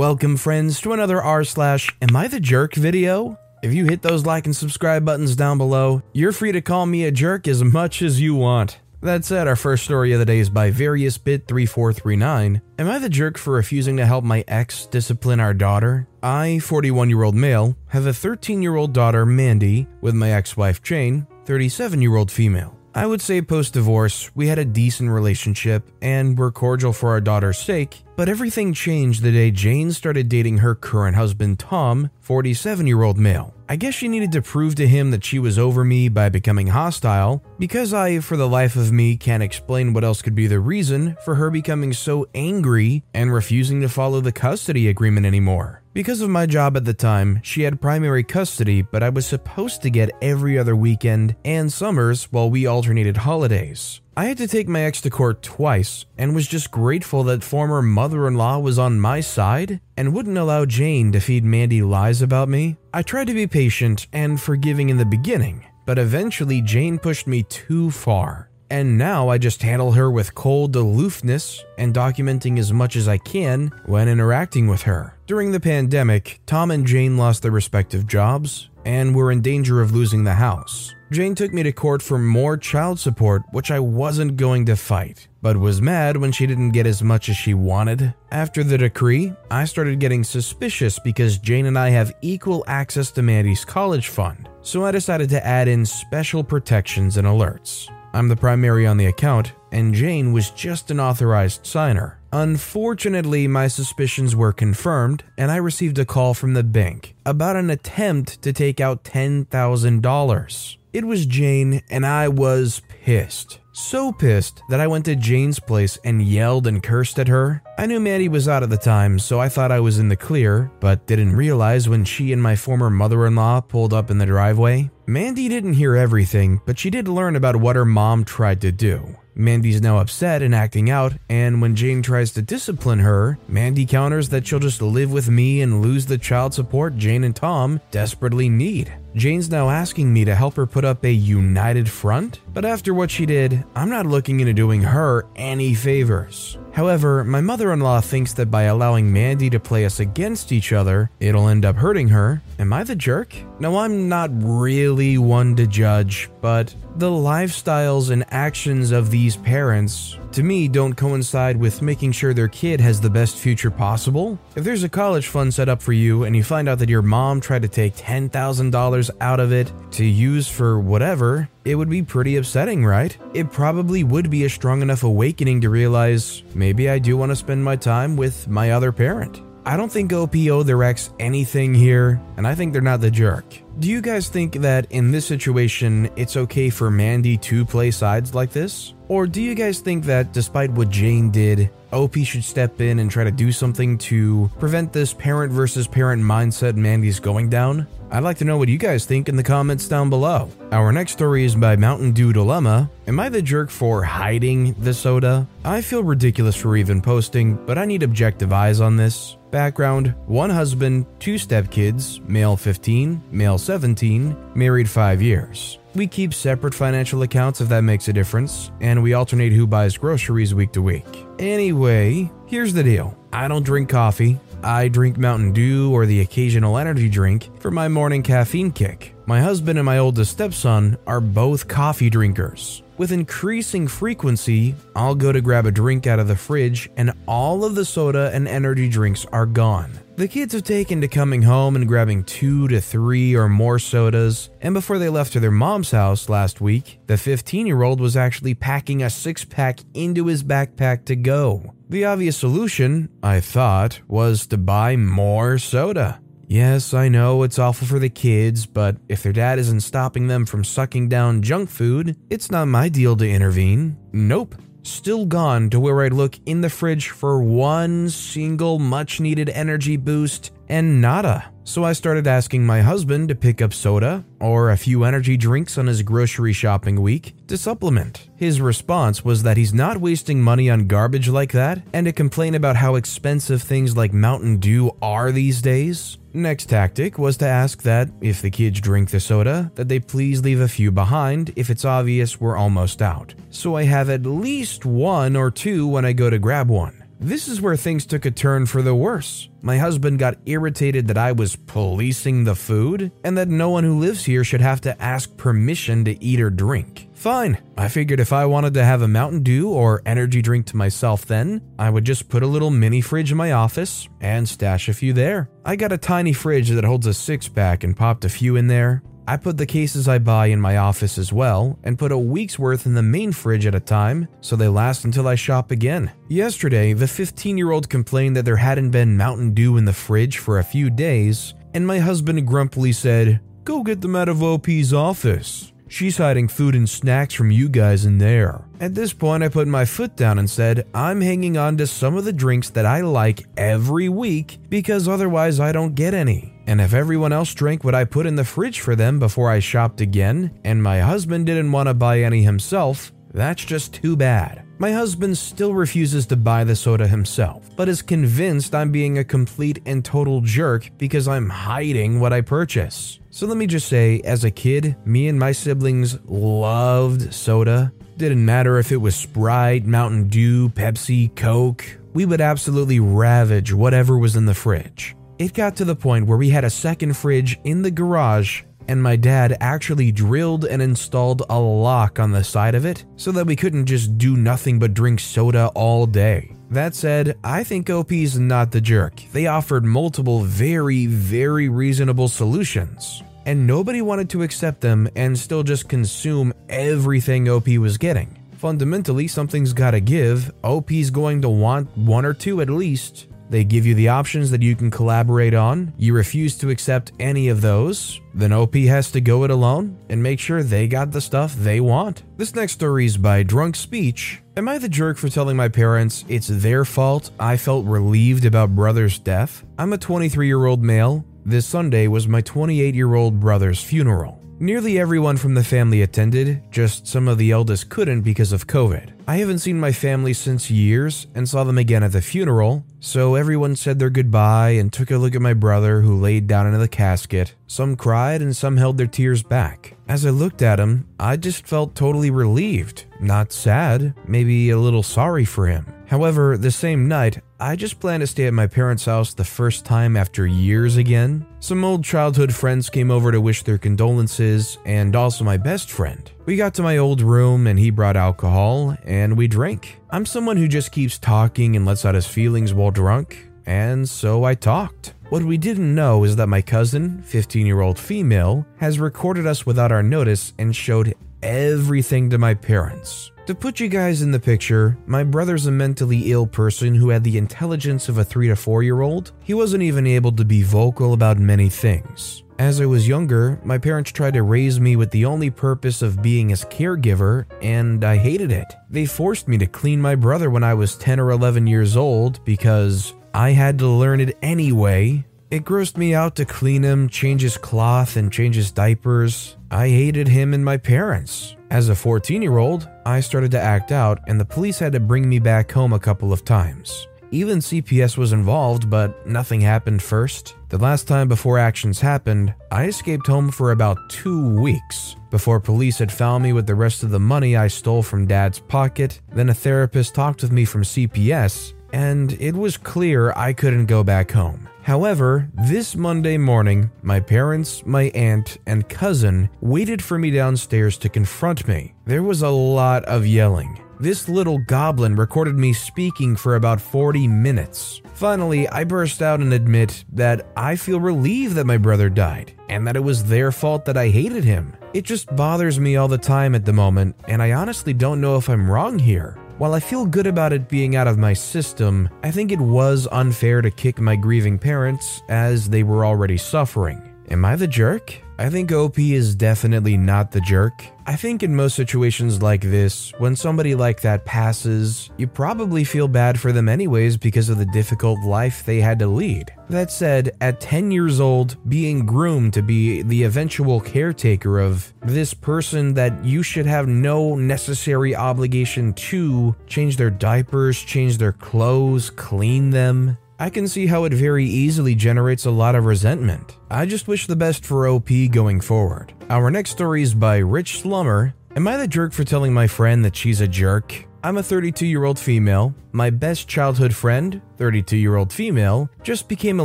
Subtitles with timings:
[0.00, 3.38] Welcome, friends, to another r slash Am I the Jerk video.
[3.62, 7.04] If you hit those like and subscribe buttons down below, you're free to call me
[7.04, 8.78] a jerk as much as you want.
[9.02, 12.62] That said, our first story of the day is by VariousBit3439.
[12.78, 16.08] Am I the jerk for refusing to help my ex discipline our daughter?
[16.22, 20.56] I, 41 year old male, have a 13 year old daughter, Mandy, with my ex
[20.56, 22.79] wife, Jane, 37 year old female.
[22.92, 27.20] I would say post divorce, we had a decent relationship and were cordial for our
[27.20, 32.88] daughter's sake, but everything changed the day Jane started dating her current husband, Tom, 47
[32.88, 33.54] year old male.
[33.68, 36.66] I guess she needed to prove to him that she was over me by becoming
[36.66, 40.58] hostile, because I, for the life of me, can't explain what else could be the
[40.58, 45.79] reason for her becoming so angry and refusing to follow the custody agreement anymore.
[45.92, 49.82] Because of my job at the time, she had primary custody, but I was supposed
[49.82, 54.00] to get every other weekend and summers while we alternated holidays.
[54.16, 57.82] I had to take my ex to court twice and was just grateful that former
[57.82, 62.22] mother in law was on my side and wouldn't allow Jane to feed Mandy lies
[62.22, 62.76] about me.
[62.94, 67.42] I tried to be patient and forgiving in the beginning, but eventually Jane pushed me
[67.42, 72.96] too far and now I just handle her with cold aloofness and documenting as much
[72.96, 75.14] as I can when interacting with her.
[75.26, 79.92] During the pandemic, Tom and Jane lost their respective jobs and were in danger of
[79.92, 80.94] losing the house.
[81.10, 85.26] Jane took me to court for more child support, which I wasn't going to fight,
[85.42, 88.14] but was mad when she didn't get as much as she wanted.
[88.30, 93.22] After the decree, I started getting suspicious because Jane and I have equal access to
[93.22, 97.90] Mandy's college fund, so I decided to add in special protections and alerts.
[98.12, 102.18] I'm the primary on the account, and Jane was just an authorized signer.
[102.32, 107.70] Unfortunately, my suspicions were confirmed, and I received a call from the bank about an
[107.70, 110.76] attempt to take out $10,000.
[110.92, 113.60] It was Jane, and I was pissed.
[113.72, 117.62] So pissed that I went to Jane's place and yelled and cursed at her.
[117.78, 120.16] I knew Mandy was out at the time, so I thought I was in the
[120.16, 124.18] clear, but didn't realize when she and my former mother in law pulled up in
[124.18, 124.90] the driveway.
[125.10, 129.16] Mandy didn't hear everything, but she did learn about what her mom tried to do.
[129.40, 134.28] Mandy's now upset and acting out, and when Jane tries to discipline her, Mandy counters
[134.28, 138.48] that she'll just live with me and lose the child support Jane and Tom desperately
[138.48, 138.92] need.
[139.14, 143.10] Jane's now asking me to help her put up a united front, but after what
[143.10, 146.58] she did, I'm not looking into doing her any favors.
[146.72, 150.72] However, my mother in law thinks that by allowing Mandy to play us against each
[150.72, 152.40] other, it'll end up hurting her.
[152.60, 153.34] Am I the jerk?
[153.58, 160.16] Now, I'm not really one to judge, but the lifestyles and actions of these parents
[160.32, 164.38] to me don't coincide with making sure their kid has the best future possible.
[164.54, 167.02] If there's a college fund set up for you and you find out that your
[167.02, 172.02] mom tried to take $10,000 out of it to use for whatever, it would be
[172.02, 173.16] pretty upsetting, right?
[173.34, 177.36] It probably would be a strong enough awakening to realize maybe I do want to
[177.36, 179.42] spend my time with my other parent.
[179.66, 183.44] I don't think OPO their ex anything here, and I think they're not the jerk.
[183.80, 188.34] Do you guys think that in this situation it's okay for Mandy to play sides
[188.34, 188.92] like this?
[189.08, 193.10] Or do you guys think that despite what Jane did, OP should step in and
[193.10, 197.86] try to do something to prevent this parent versus parent mindset Mandy's going down?
[198.10, 200.50] I'd like to know what you guys think in the comments down below.
[200.72, 202.90] Our next story is by Mountain Dew Dilemma.
[203.06, 205.48] Am I the jerk for hiding the soda?
[205.64, 209.38] I feel ridiculous for even posting, but I need objective eyes on this.
[209.50, 215.78] Background One husband, two stepkids, male 15, male 17, married 5 years.
[215.94, 219.96] We keep separate financial accounts if that makes a difference, and we alternate who buys
[219.96, 221.06] groceries week to week.
[221.40, 224.38] Anyway, here's the deal I don't drink coffee.
[224.62, 229.14] I drink Mountain Dew or the occasional energy drink for my morning caffeine kick.
[229.26, 232.82] My husband and my oldest stepson are both coffee drinkers.
[233.00, 237.64] With increasing frequency, I'll go to grab a drink out of the fridge and all
[237.64, 239.98] of the soda and energy drinks are gone.
[240.16, 244.50] The kids have taken to coming home and grabbing two to three or more sodas,
[244.60, 248.18] and before they left to their mom's house last week, the 15 year old was
[248.18, 251.72] actually packing a six pack into his backpack to go.
[251.88, 256.20] The obvious solution, I thought, was to buy more soda.
[256.50, 260.44] Yes, I know it's awful for the kids, but if their dad isn't stopping them
[260.44, 263.96] from sucking down junk food, it's not my deal to intervene.
[264.12, 264.56] Nope.
[264.82, 269.96] still gone to where I'd look in the fridge for one single much needed energy
[269.96, 271.52] boost and nada.
[271.64, 275.76] So I started asking my husband to pick up soda or a few energy drinks
[275.78, 278.28] on his grocery shopping week to supplement.
[278.36, 282.54] His response was that he's not wasting money on garbage like that and to complain
[282.54, 286.16] about how expensive things like Mountain Dew are these days.
[286.32, 290.42] Next tactic was to ask that if the kids drink the soda, that they please
[290.42, 293.34] leave a few behind if it's obvious we're almost out.
[293.50, 296.99] So I have at least one or two when I go to grab one.
[297.22, 299.50] This is where things took a turn for the worse.
[299.60, 303.98] My husband got irritated that I was policing the food and that no one who
[303.98, 307.10] lives here should have to ask permission to eat or drink.
[307.12, 310.78] Fine, I figured if I wanted to have a Mountain Dew or energy drink to
[310.78, 314.88] myself, then I would just put a little mini fridge in my office and stash
[314.88, 315.50] a few there.
[315.62, 318.66] I got a tiny fridge that holds a six pack and popped a few in
[318.66, 319.02] there.
[319.26, 322.58] I put the cases I buy in my office as well and put a week's
[322.58, 326.10] worth in the main fridge at a time so they last until I shop again.
[326.28, 330.38] Yesterday, the 15 year old complained that there hadn't been Mountain Dew in the fridge
[330.38, 334.92] for a few days, and my husband grumpily said, Go get them out of OP's
[334.92, 335.72] office.
[335.90, 338.64] She's hiding food and snacks from you guys in there.
[338.78, 342.16] At this point, I put my foot down and said, I'm hanging on to some
[342.16, 346.54] of the drinks that I like every week because otherwise I don't get any.
[346.70, 349.58] And if everyone else drank what I put in the fridge for them before I
[349.58, 354.62] shopped again, and my husband didn't want to buy any himself, that's just too bad.
[354.78, 359.24] My husband still refuses to buy the soda himself, but is convinced I'm being a
[359.24, 363.18] complete and total jerk because I'm hiding what I purchase.
[363.30, 367.92] So let me just say, as a kid, me and my siblings loved soda.
[368.16, 371.84] Didn't matter if it was Sprite, Mountain Dew, Pepsi, Coke,
[372.14, 375.16] we would absolutely ravage whatever was in the fridge.
[375.40, 379.02] It got to the point where we had a second fridge in the garage, and
[379.02, 383.46] my dad actually drilled and installed a lock on the side of it so that
[383.46, 386.54] we couldn't just do nothing but drink soda all day.
[386.70, 389.22] That said, I think OP's not the jerk.
[389.32, 395.62] They offered multiple very, very reasonable solutions, and nobody wanted to accept them and still
[395.62, 398.36] just consume everything OP was getting.
[398.58, 400.52] Fundamentally, something's gotta give.
[400.62, 403.26] OP's going to want one or two at least.
[403.50, 405.92] They give you the options that you can collaborate on.
[405.98, 410.22] You refuse to accept any of those, then OP has to go it alone and
[410.22, 412.22] make sure they got the stuff they want.
[412.36, 414.40] This next story is by Drunk Speech.
[414.56, 418.76] Am I the jerk for telling my parents it's their fault I felt relieved about
[418.76, 419.64] brother's death?
[419.78, 421.24] I'm a 23 year old male.
[421.44, 424.39] This Sunday was my 28 year old brother's funeral.
[424.62, 429.14] Nearly everyone from the family attended, just some of the eldest couldn't because of COVID.
[429.26, 433.36] I haven't seen my family since years and saw them again at the funeral, so
[433.36, 436.78] everyone said their goodbye and took a look at my brother who laid down in
[436.78, 437.54] the casket.
[437.68, 439.96] Some cried and some held their tears back.
[440.08, 443.06] As I looked at him, I just felt totally relieved.
[443.18, 445.86] Not sad, maybe a little sorry for him.
[446.06, 449.84] However, the same night, I just planned to stay at my parents' house the first
[449.84, 451.44] time after years again.
[451.60, 456.30] Some old childhood friends came over to wish their condolences, and also my best friend.
[456.46, 460.00] We got to my old room and he brought alcohol, and we drank.
[460.08, 464.44] I'm someone who just keeps talking and lets out his feelings while drunk, and so
[464.44, 465.12] I talked.
[465.28, 469.66] What we didn't know is that my cousin, 15 year old female, has recorded us
[469.66, 473.29] without our notice and showed everything to my parents.
[473.50, 477.24] To put you guys in the picture, my brother's a mentally ill person who had
[477.24, 479.32] the intelligence of a 3 to 4 year old.
[479.42, 482.44] He wasn't even able to be vocal about many things.
[482.60, 486.22] As I was younger, my parents tried to raise me with the only purpose of
[486.22, 488.72] being his caregiver, and I hated it.
[488.88, 492.44] They forced me to clean my brother when I was 10 or 11 years old
[492.44, 495.24] because I had to learn it anyway.
[495.50, 499.56] It grossed me out to clean him, change his cloth, and change his diapers.
[499.68, 501.56] I hated him and my parents.
[501.72, 505.00] As a 14 year old, I started to act out, and the police had to
[505.00, 507.08] bring me back home a couple of times.
[507.32, 510.56] Even CPS was involved, but nothing happened first.
[510.68, 515.98] The last time before actions happened, I escaped home for about two weeks before police
[515.98, 519.20] had found me with the rest of the money I stole from dad's pocket.
[519.32, 524.02] Then a therapist talked with me from CPS, and it was clear I couldn't go
[524.02, 524.68] back home.
[524.82, 531.08] However, this Monday morning, my parents, my aunt, and cousin waited for me downstairs to
[531.08, 531.94] confront me.
[532.06, 533.80] There was a lot of yelling.
[534.00, 538.00] This little goblin recorded me speaking for about 40 minutes.
[538.14, 542.86] Finally, I burst out and admit that I feel relieved that my brother died and
[542.86, 544.74] that it was their fault that I hated him.
[544.94, 548.36] It just bothers me all the time at the moment, and I honestly don't know
[548.36, 549.36] if I'm wrong here.
[549.60, 553.06] While I feel good about it being out of my system, I think it was
[553.12, 556.98] unfair to kick my grieving parents as they were already suffering.
[557.30, 558.16] Am I the jerk?
[558.40, 560.86] I think OP is definitely not the jerk.
[561.04, 566.08] I think in most situations like this, when somebody like that passes, you probably feel
[566.08, 569.52] bad for them anyways because of the difficult life they had to lead.
[569.68, 575.34] That said, at 10 years old, being groomed to be the eventual caretaker of this
[575.34, 582.08] person that you should have no necessary obligation to change their diapers, change their clothes,
[582.08, 586.58] clean them, I can see how it very easily generates a lot of resentment.
[586.70, 589.14] I just wish the best for OP going forward.
[589.30, 591.34] Our next story is by Rich Slummer.
[591.56, 594.06] Am I the jerk for telling my friend that she's a jerk?
[594.22, 595.74] I'm a 32 year old female.
[595.92, 599.64] My best childhood friend, 32 year old female, just became a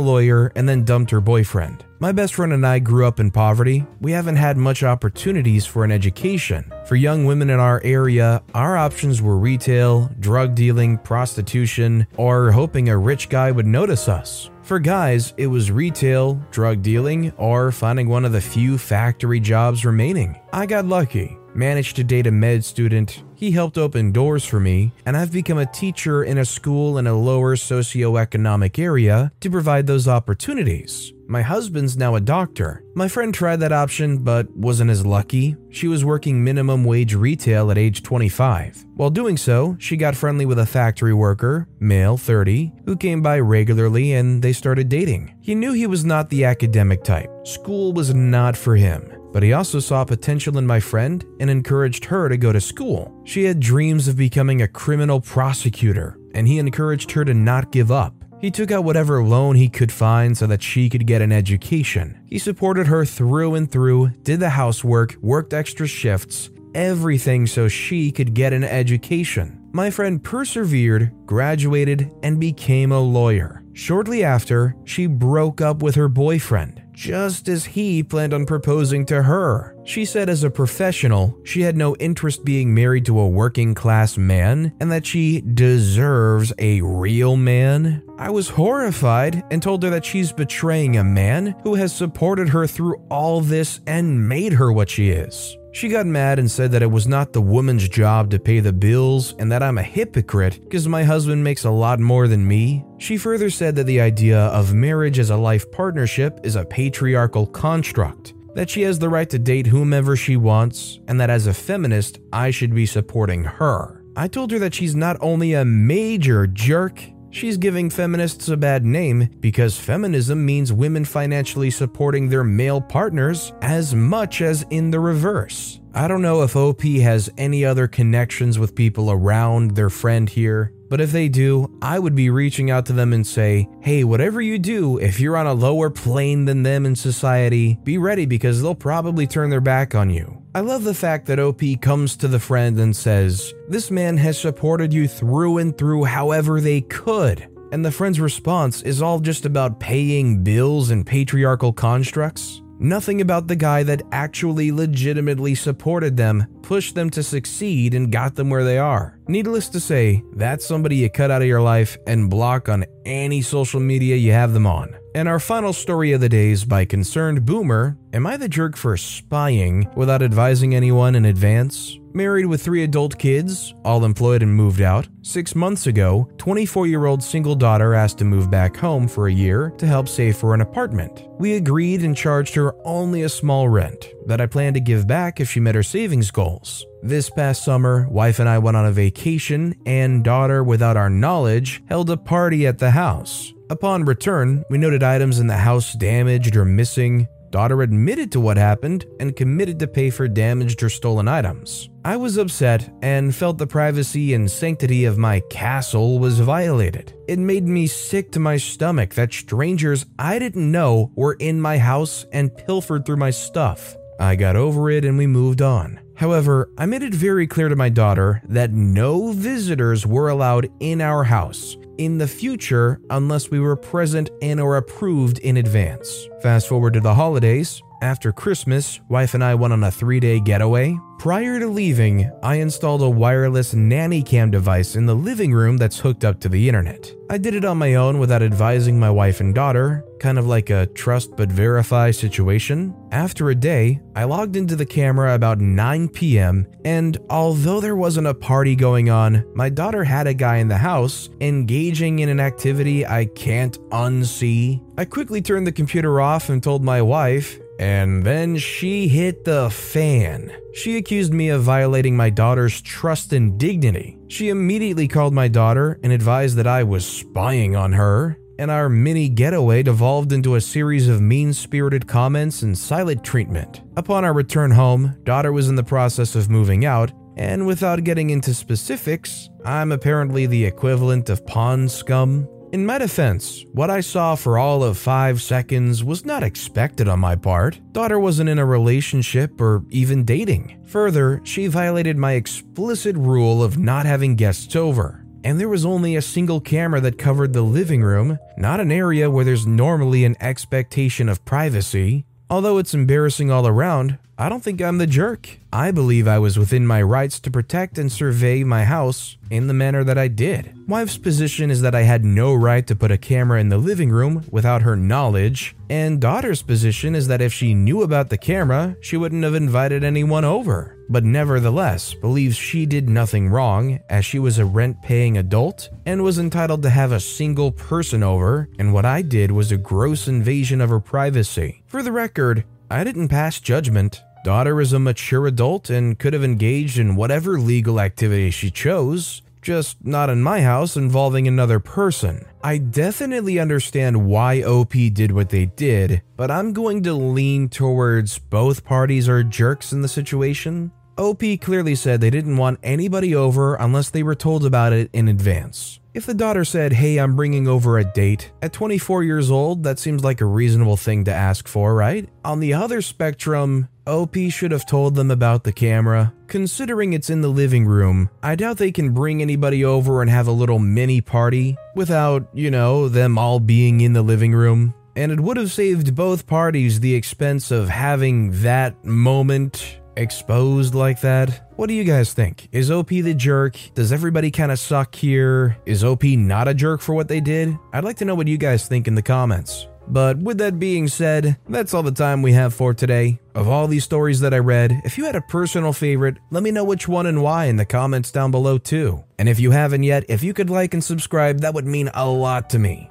[0.00, 1.84] lawyer and then dumped her boyfriend.
[1.98, 3.86] My best friend and I grew up in poverty.
[4.02, 6.70] We haven't had much opportunities for an education.
[6.84, 12.90] For young women in our area, our options were retail, drug dealing, prostitution, or hoping
[12.90, 14.50] a rich guy would notice us.
[14.62, 19.86] For guys, it was retail, drug dealing, or finding one of the few factory jobs
[19.86, 20.38] remaining.
[20.52, 24.92] I got lucky, managed to date a med student, he helped open doors for me,
[25.06, 29.86] and I've become a teacher in a school in a lower socioeconomic area to provide
[29.86, 31.12] those opportunities.
[31.28, 32.84] My husband's now a doctor.
[32.94, 35.56] My friend tried that option but wasn't as lucky.
[35.70, 38.84] She was working minimum wage retail at age 25.
[38.94, 43.40] While doing so, she got friendly with a factory worker, male 30, who came by
[43.40, 45.34] regularly and they started dating.
[45.40, 47.30] He knew he was not the academic type.
[47.44, 52.06] School was not for him but he also saw potential in my friend and encouraged
[52.06, 53.14] her to go to school.
[53.24, 57.92] She had dreams of becoming a criminal prosecutor, and he encouraged her to not give
[57.92, 58.14] up.
[58.46, 62.16] He took out whatever loan he could find so that she could get an education.
[62.28, 68.12] He supported her through and through, did the housework, worked extra shifts, everything so she
[68.12, 69.68] could get an education.
[69.72, 73.64] My friend persevered, graduated, and became a lawyer.
[73.72, 79.22] Shortly after, she broke up with her boyfriend just as he planned on proposing to
[79.22, 79.76] her.
[79.84, 84.16] She said, as a professional, she had no interest being married to a working class
[84.16, 88.02] man and that she deserves a real man.
[88.18, 92.66] I was horrified and told her that she's betraying a man who has supported her
[92.66, 95.56] through all this and made her what she is.
[95.76, 98.72] She got mad and said that it was not the woman's job to pay the
[98.72, 102.82] bills and that I'm a hypocrite because my husband makes a lot more than me.
[102.96, 107.46] She further said that the idea of marriage as a life partnership is a patriarchal
[107.46, 111.52] construct, that she has the right to date whomever she wants, and that as a
[111.52, 114.02] feminist, I should be supporting her.
[114.16, 117.02] I told her that she's not only a major jerk,
[117.36, 123.52] She's giving feminists a bad name because feminism means women financially supporting their male partners
[123.60, 125.78] as much as in the reverse.
[125.92, 130.72] I don't know if OP has any other connections with people around their friend here,
[130.88, 134.40] but if they do, I would be reaching out to them and say, hey, whatever
[134.40, 138.62] you do, if you're on a lower plane than them in society, be ready because
[138.62, 140.42] they'll probably turn their back on you.
[140.56, 144.40] I love the fact that OP comes to the friend and says, This man has
[144.40, 147.46] supported you through and through however they could.
[147.72, 152.62] And the friend's response is all just about paying bills and patriarchal constructs.
[152.78, 158.34] Nothing about the guy that actually legitimately supported them, pushed them to succeed, and got
[158.34, 159.18] them where they are.
[159.28, 163.42] Needless to say, that's somebody you cut out of your life and block on any
[163.42, 164.96] social media you have them on.
[165.16, 168.76] And our final story of the day is by Concerned Boomer Am I the jerk
[168.76, 171.98] for spying without advising anyone in advance?
[172.12, 177.06] Married with three adult kids, all employed and moved out, six months ago, 24 year
[177.06, 180.52] old single daughter asked to move back home for a year to help save for
[180.52, 181.26] an apartment.
[181.38, 185.40] We agreed and charged her only a small rent that I planned to give back
[185.40, 186.84] if she met her savings goals.
[187.02, 191.82] This past summer, wife and I went on a vacation, and daughter, without our knowledge,
[191.88, 193.54] held a party at the house.
[193.70, 198.56] Upon return, we noted items in the house damaged or missing, Daughter admitted to what
[198.56, 201.88] happened and committed to pay for damaged or stolen items.
[202.04, 207.14] I was upset and felt the privacy and sanctity of my castle was violated.
[207.28, 211.78] It made me sick to my stomach that strangers I didn't know were in my
[211.78, 213.96] house and pilfered through my stuff.
[214.18, 216.00] I got over it and we moved on.
[216.14, 221.00] However, I made it very clear to my daughter that no visitors were allowed in
[221.00, 226.28] our house in the future unless we were present and or approved in advance.
[226.42, 227.82] Fast forward to the holidays.
[228.02, 230.98] After Christmas, wife and I went on a three day getaway.
[231.18, 235.98] Prior to leaving, I installed a wireless nanny cam device in the living room that's
[235.98, 237.10] hooked up to the internet.
[237.30, 240.68] I did it on my own without advising my wife and daughter, kind of like
[240.68, 242.94] a trust but verify situation.
[243.12, 248.28] After a day, I logged into the camera about 9 p.m., and although there wasn't
[248.28, 252.40] a party going on, my daughter had a guy in the house engaging in an
[252.40, 254.82] activity I can't unsee.
[254.98, 259.70] I quickly turned the computer off and told my wife, And then she hit the
[259.70, 260.50] fan.
[260.74, 264.18] She accused me of violating my daughter's trust and dignity.
[264.28, 268.88] She immediately called my daughter and advised that I was spying on her, and our
[268.88, 273.82] mini getaway devolved into a series of mean spirited comments and silent treatment.
[273.96, 278.30] Upon our return home, daughter was in the process of moving out, and without getting
[278.30, 282.48] into specifics, I'm apparently the equivalent of pond scum.
[282.72, 287.20] In my defense, what I saw for all of five seconds was not expected on
[287.20, 287.80] my part.
[287.92, 290.82] Daughter wasn't in a relationship or even dating.
[290.88, 295.24] Further, she violated my explicit rule of not having guests over.
[295.44, 299.30] And there was only a single camera that covered the living room, not an area
[299.30, 302.26] where there's normally an expectation of privacy.
[302.50, 305.48] Although it's embarrassing all around, I don't think I'm the jerk.
[305.72, 309.72] I believe I was within my rights to protect and survey my house in the
[309.72, 310.74] manner that I did.
[310.86, 314.10] Wife's position is that I had no right to put a camera in the living
[314.10, 318.94] room without her knowledge, and daughter's position is that if she knew about the camera,
[319.00, 320.98] she wouldn't have invited anyone over.
[321.08, 326.22] But nevertheless, believes she did nothing wrong as she was a rent paying adult and
[326.22, 330.28] was entitled to have a single person over, and what I did was a gross
[330.28, 331.82] invasion of her privacy.
[331.86, 334.22] For the record, I didn't pass judgment.
[334.46, 339.42] Daughter is a mature adult and could have engaged in whatever legal activity she chose,
[339.60, 342.46] just not in my house involving another person.
[342.62, 348.38] I definitely understand why OP did what they did, but I'm going to lean towards
[348.38, 350.92] both parties are jerks in the situation.
[351.18, 355.26] OP clearly said they didn't want anybody over unless they were told about it in
[355.26, 355.98] advance.
[356.16, 359.98] If the daughter said, Hey, I'm bringing over a date, at 24 years old, that
[359.98, 362.26] seems like a reasonable thing to ask for, right?
[362.42, 366.32] On the other spectrum, OP should have told them about the camera.
[366.46, 370.48] Considering it's in the living room, I doubt they can bring anybody over and have
[370.48, 374.94] a little mini party without, you know, them all being in the living room.
[375.16, 381.20] And it would have saved both parties the expense of having that moment exposed like
[381.20, 381.72] that.
[381.76, 382.68] What do you guys think?
[382.72, 383.78] Is OP the jerk?
[383.94, 385.76] Does everybody kind of suck here?
[385.86, 387.76] Is OP not a jerk for what they did?
[387.92, 389.86] I'd like to know what you guys think in the comments.
[390.08, 393.40] But with that being said, that's all the time we have for today.
[393.54, 396.70] Of all these stories that I read, if you had a personal favorite, let me
[396.70, 399.24] know which one and why in the comments down below too.
[399.38, 402.28] And if you haven't yet, if you could like and subscribe, that would mean a
[402.28, 403.10] lot to me.